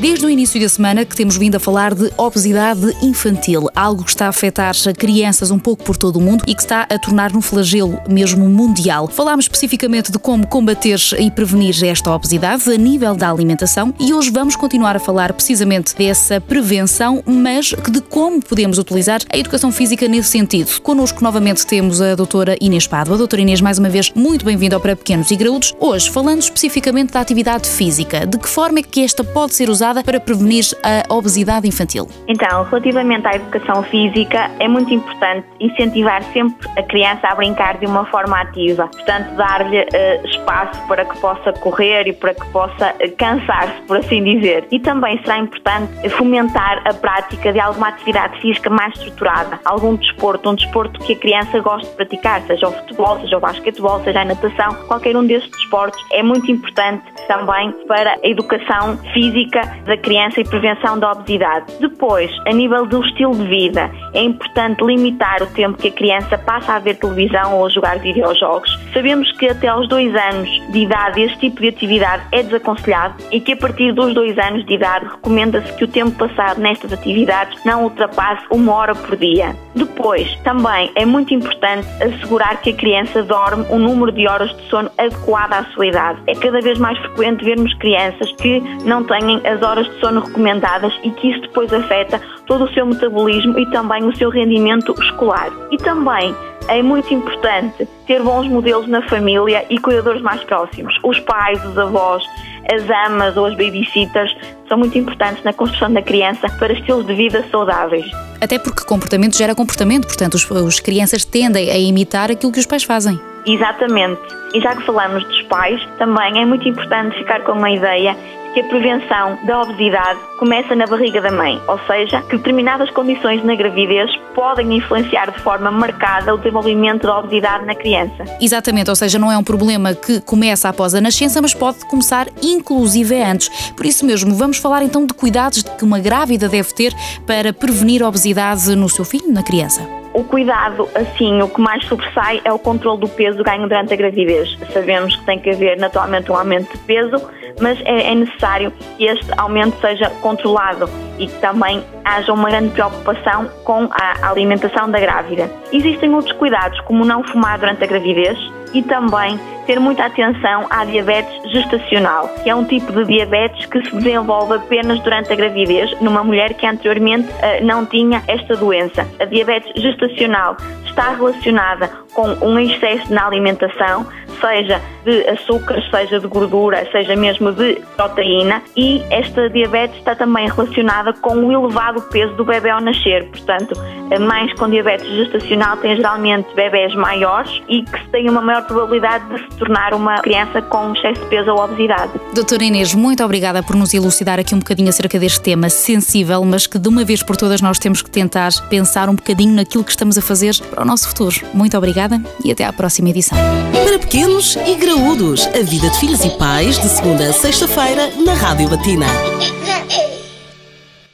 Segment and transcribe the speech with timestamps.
[0.00, 4.10] Desde o início da semana que temos vindo a falar de obesidade infantil, algo que
[4.10, 7.36] está a afetar crianças um pouco por todo o mundo e que está a tornar
[7.36, 9.06] um flagelo mesmo mundial.
[9.06, 14.30] Falámos especificamente de como combater e prevenir esta obesidade a nível da alimentação e hoje
[14.30, 20.08] vamos continuar a falar precisamente dessa prevenção, mas de como podemos utilizar a educação física
[20.08, 20.80] nesse sentido.
[20.80, 23.16] Connosco novamente temos a doutora Inês Pádua.
[23.16, 25.74] Doutora Inês, mais uma vez, muito bem-vinda ao Para Pequenos e Graúdos.
[25.78, 29.81] Hoje, falando especificamente da atividade física, de que forma é que esta pode ser usada
[30.04, 32.06] para prevenir a obesidade infantil?
[32.28, 37.86] Então, relativamente à educação física, é muito importante incentivar sempre a criança a brincar de
[37.86, 38.86] uma forma ativa.
[38.88, 43.96] Portanto, dar-lhe uh, espaço para que possa correr e para que possa uh, cansar-se, por
[43.96, 44.66] assim dizer.
[44.70, 50.48] E também será importante fomentar a prática de alguma atividade física mais estruturada, algum desporto,
[50.48, 54.20] um desporto que a criança goste de praticar, seja o futebol, seja o basquetebol, seja
[54.20, 59.96] a natação, qualquer um destes desportos é muito importante também para a educação física da
[59.96, 61.72] criança e prevenção da obesidade.
[61.80, 66.38] Depois, a nível do estilo de vida, é importante limitar o tempo que a criança
[66.38, 68.78] passa a ver televisão ou a jogar videojogos.
[68.92, 73.40] Sabemos que até aos dois anos de idade este tipo de atividade é desaconselhado e
[73.40, 77.58] que a partir dos dois anos de idade recomenda-se que o tempo passado nestas atividades
[77.64, 79.56] não ultrapasse uma hora por dia.
[79.74, 84.62] Depois, também é muito importante assegurar que a criança dorme um número de horas de
[84.68, 86.20] sono adequado à sua idade.
[86.26, 90.92] É cada vez mais frequente vermos crianças que não têm as horas de sono recomendadas
[91.02, 95.50] e que isso depois afeta todo o seu metabolismo e também o seu rendimento escolar.
[95.70, 96.34] E também
[96.68, 100.94] é muito importante ter bons modelos na família e cuidadores mais próximos.
[101.02, 102.24] Os pais, os avós,
[102.70, 104.34] as amas ou as babysitters
[104.68, 108.06] são muito importantes na construção da criança para estilos de vida saudáveis.
[108.40, 112.84] Até porque comportamento gera comportamento, portanto, os crianças tendem a imitar aquilo que os pais
[112.84, 113.18] fazem.
[113.46, 114.20] Exatamente.
[114.54, 118.16] E já que falamos dos pais, também é muito importante ficar com uma ideia
[118.52, 123.42] que a prevenção da obesidade começa na barriga da mãe, ou seja, que determinadas condições
[123.44, 128.24] na gravidez podem influenciar de forma marcada o desenvolvimento da obesidade na criança.
[128.40, 132.28] Exatamente, ou seja, não é um problema que começa após a nascença, mas pode começar
[132.42, 133.72] inclusive antes.
[133.72, 136.92] Por isso mesmo, vamos falar então de cuidados que uma grávida deve ter
[137.26, 140.01] para prevenir a obesidade no seu filho, na criança.
[140.14, 143.96] O cuidado, assim, o que mais sobressai é o controle do peso ganho durante a
[143.96, 144.58] gravidez.
[144.72, 147.16] Sabemos que tem que haver naturalmente um aumento de peso,
[147.60, 152.70] mas é, é necessário que este aumento seja controlado e que também haja uma grande
[152.70, 155.50] preocupação com a alimentação da grávida.
[155.72, 158.38] Existem outros cuidados, como não fumar durante a gravidez,
[158.74, 163.84] e também ter muita atenção à diabetes gestacional, que é um tipo de diabetes que
[163.84, 169.06] se desenvolve apenas durante a gravidez numa mulher que anteriormente uh, não tinha esta doença.
[169.20, 170.56] A diabetes gestacional
[170.86, 174.06] está relacionada com um excesso na alimentação,
[174.42, 180.48] seja de açúcar, seja de gordura, seja mesmo de proteína, e esta diabetes está também
[180.48, 183.24] relacionada com o elevado peso do bebê ao nascer.
[183.28, 183.74] Portanto,
[184.18, 189.38] mães com diabetes gestacional têm geralmente bebés maiores e que têm uma maior probabilidade de
[189.38, 192.12] se tornar uma criança com excesso de peso ou obesidade.
[192.34, 196.66] Doutora Inês, muito obrigada por nos elucidar aqui um bocadinho acerca deste tema sensível, mas
[196.66, 199.90] que de uma vez por todas nós temos que tentar pensar um bocadinho naquilo que
[199.90, 201.36] estamos a fazer para o nosso futuro.
[201.54, 203.38] Muito obrigada e até à próxima edição.
[203.84, 208.34] Para pequenos e graúdos, a vida de filhos e pais, de segunda a sexta-feira, na
[208.34, 209.06] Rádio Latina.